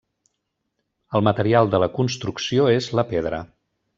El 1.19 1.25
material 1.27 1.69
de 1.75 1.81
la 1.85 1.91
construcció 1.99 2.67
és 2.79 2.91
la 3.01 3.07
pedra. 3.15 3.45